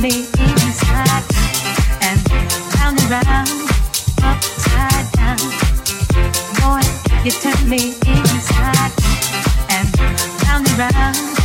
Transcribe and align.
Round 0.00 0.08
and 2.00 3.02
round, 3.10 3.50
upside 4.22 5.12
down. 5.12 5.36
Boy, 6.56 6.80
you're 7.22 7.34
turning 7.34 7.68
me. 7.68 7.94
I 8.06 8.38
say 11.34 11.39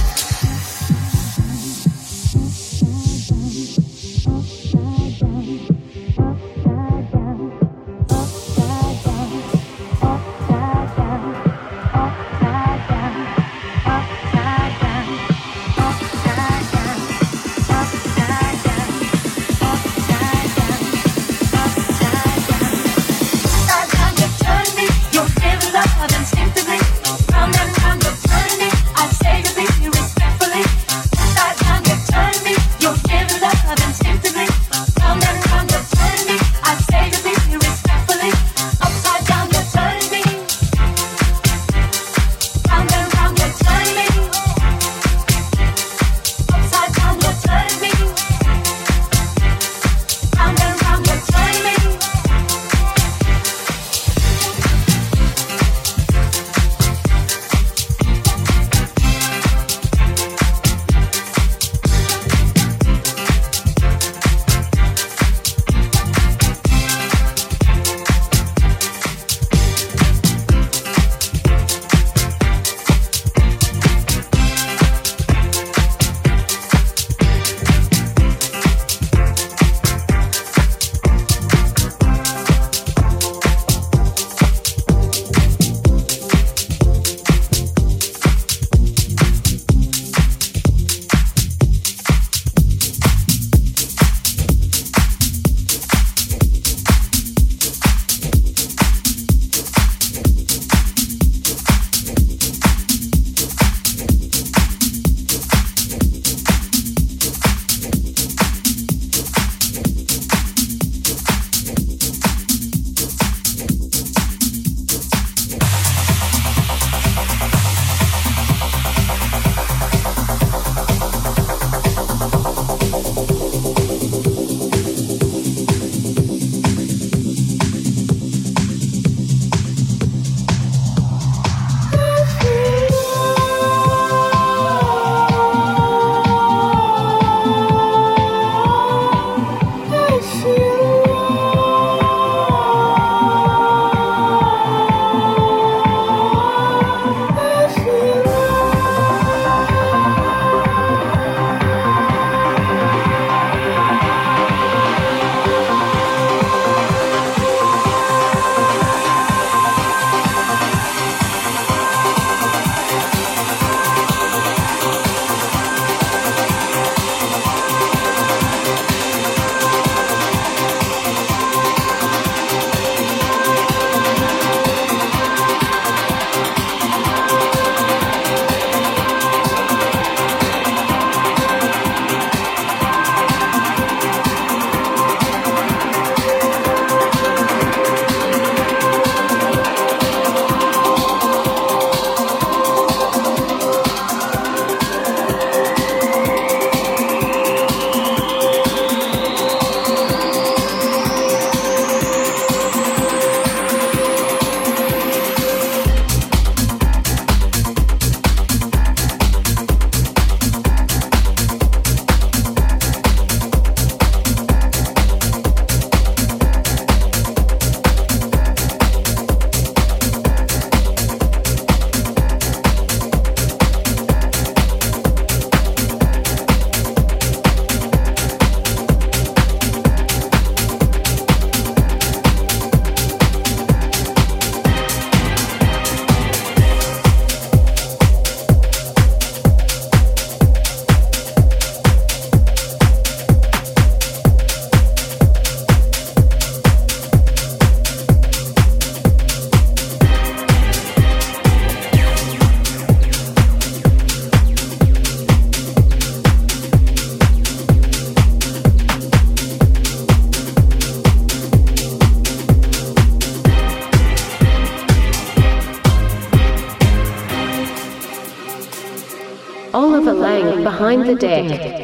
the 271.06 271.16
Deck. 271.16 271.75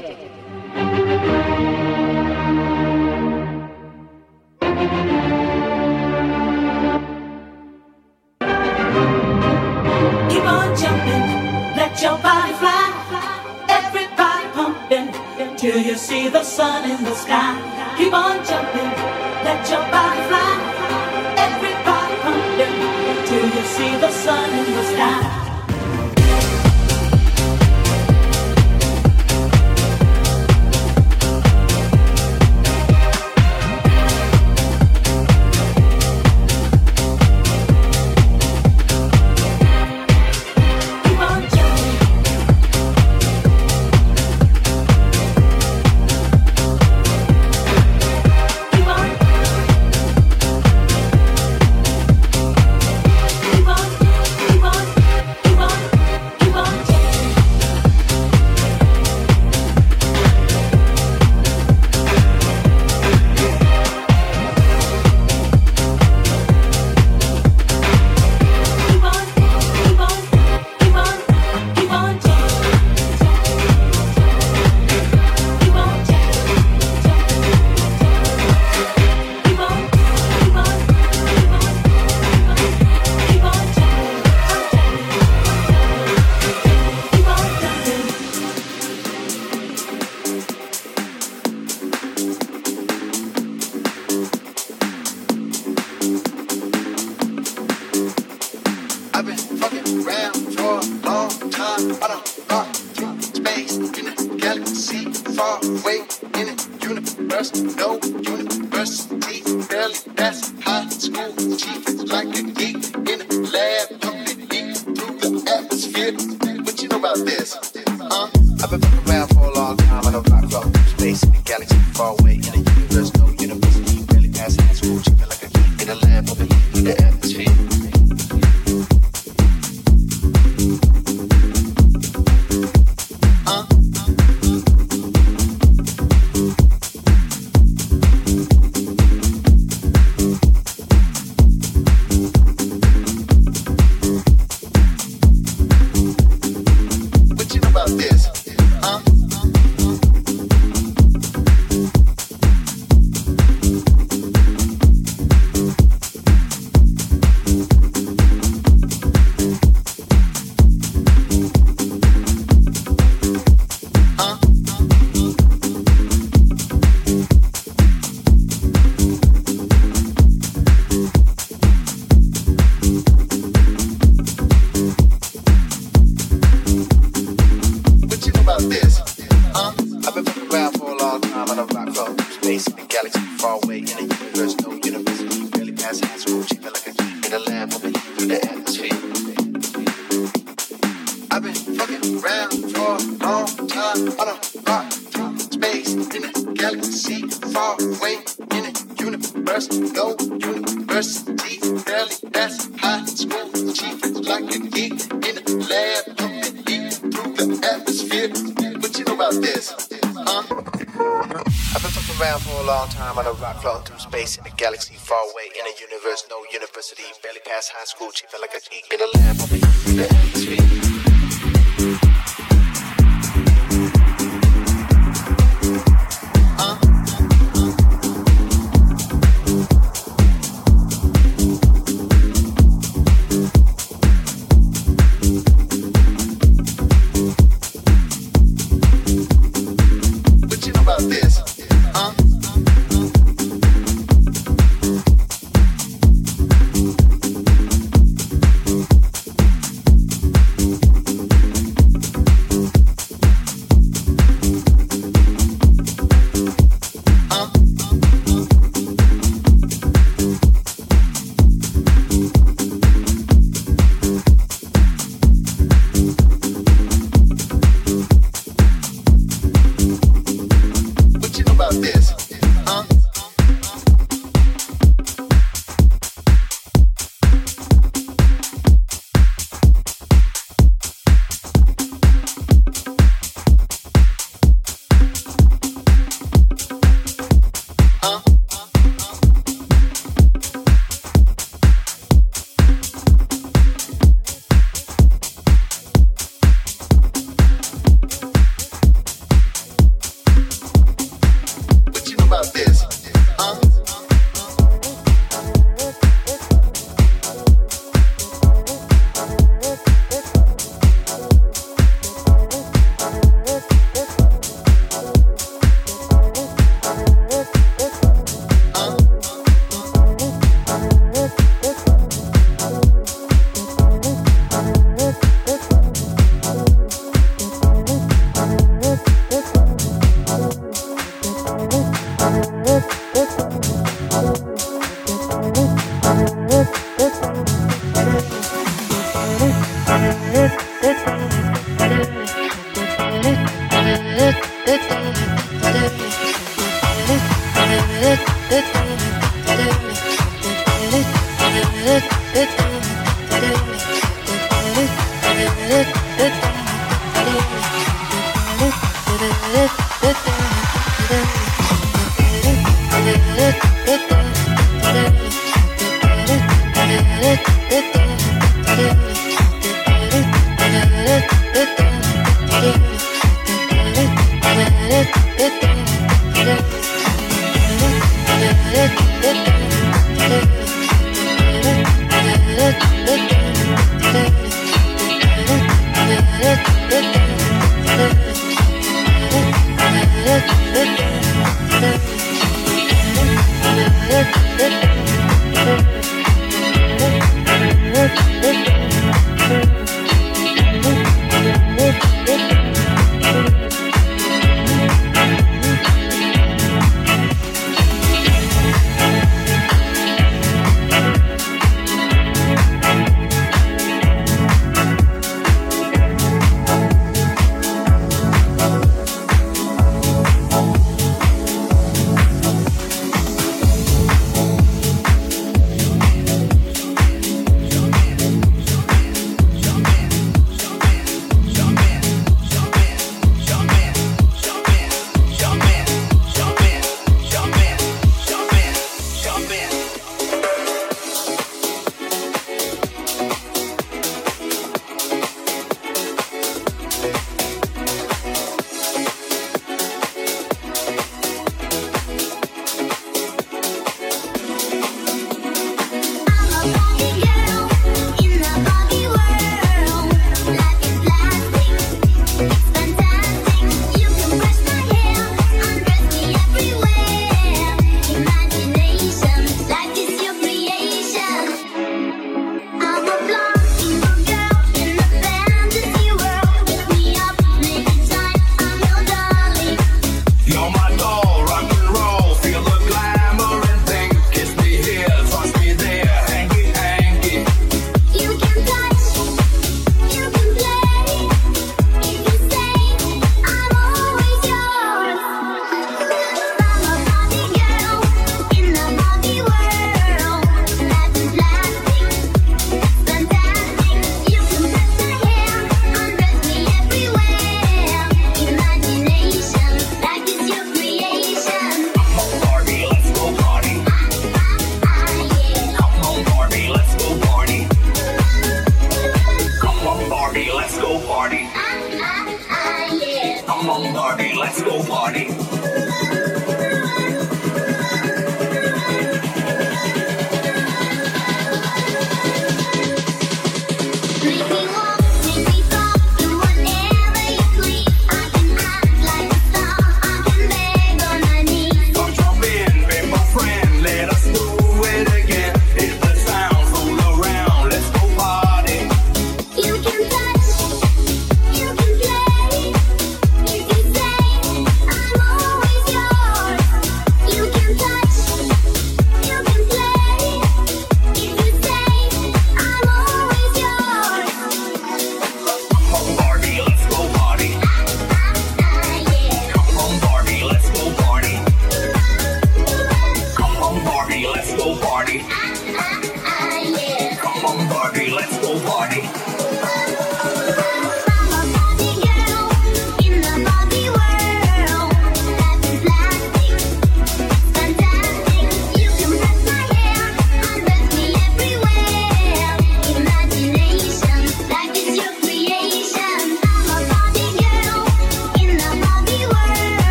High 217.69 217.85
school. 217.85 218.11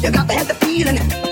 You 0.00 0.12
got 0.12 0.28
to 0.28 0.34
have 0.34 0.46
the 0.46 0.54
feeling. 0.54 1.27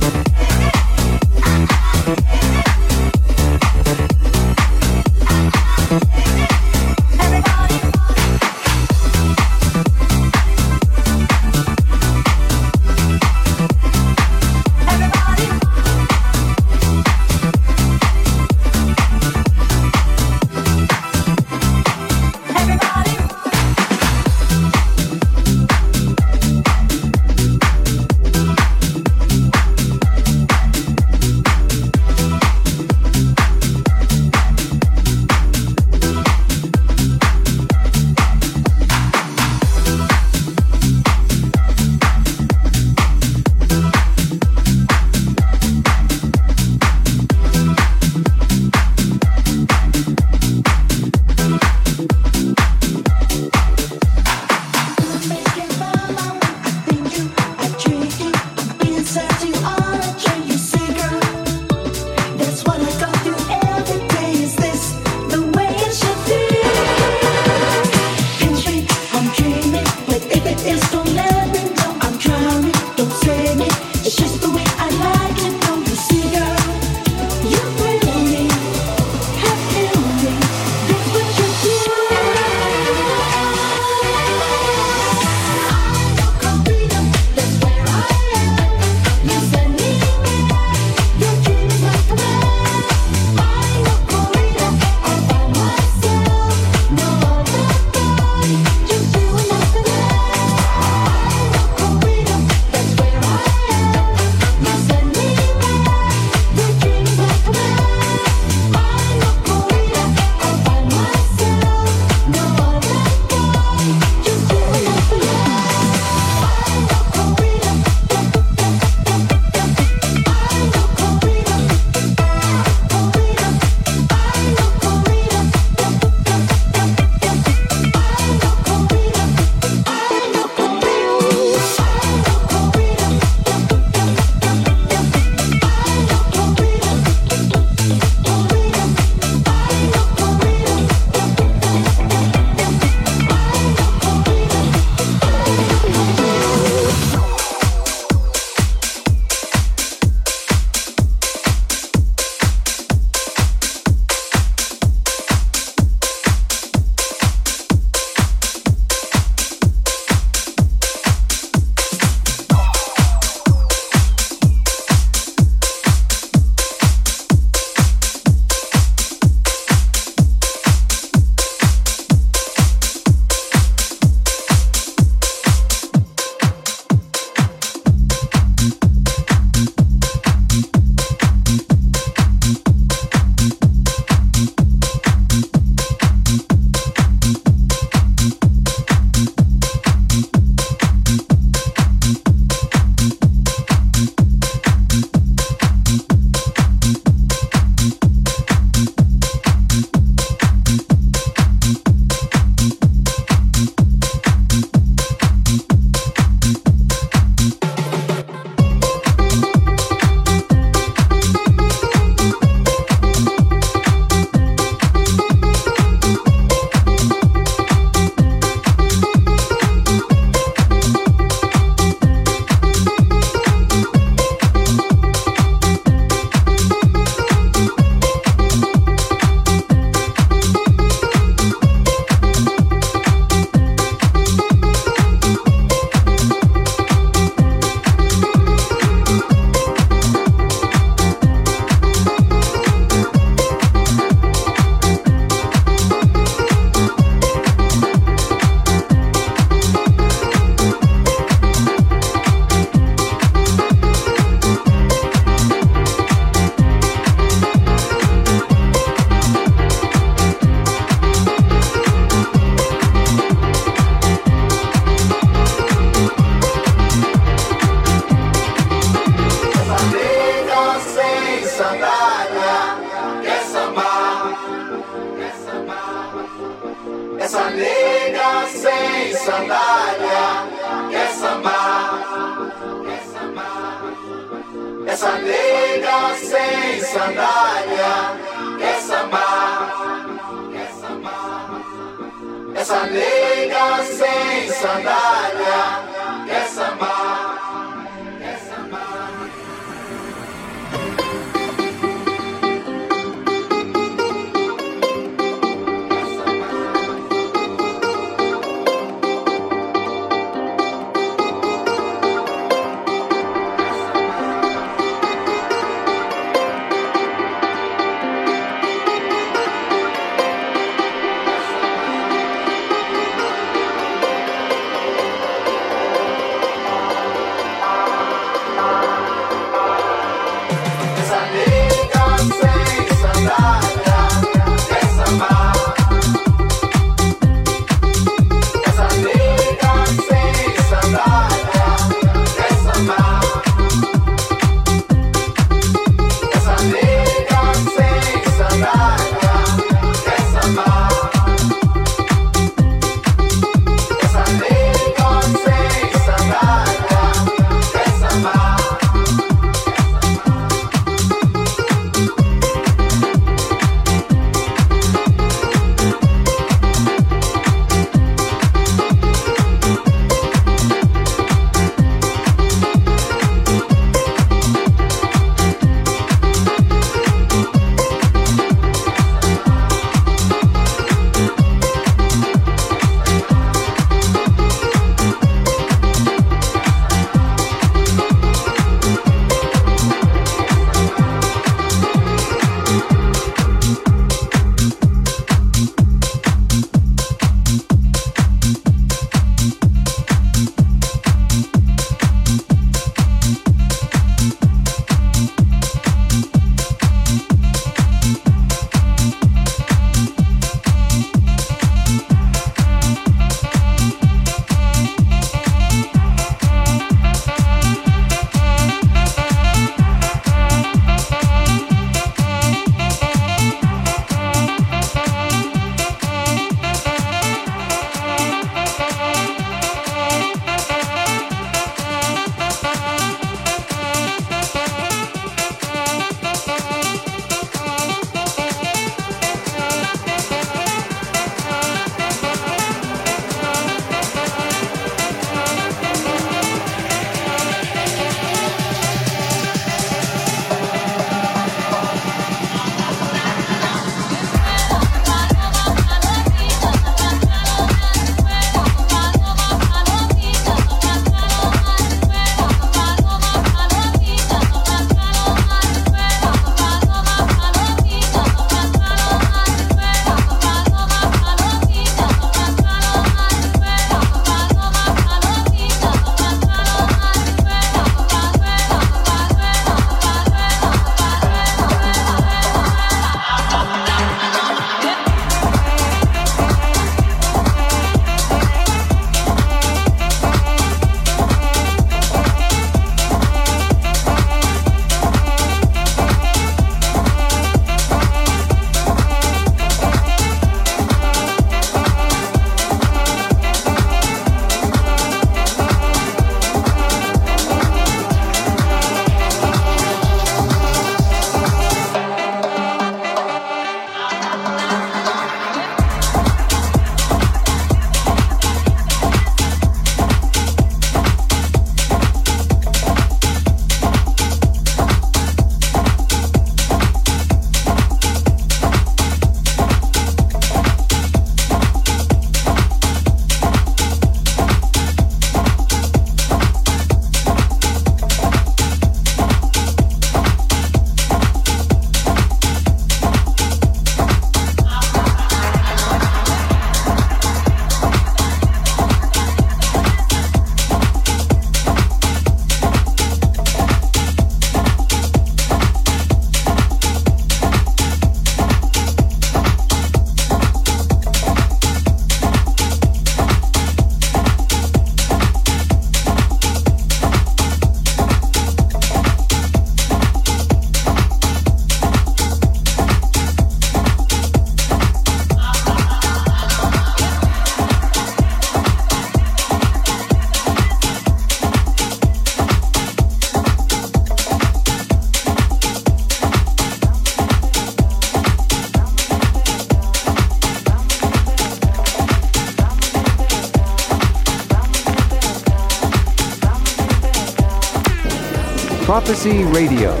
Radio. 599.39 600.00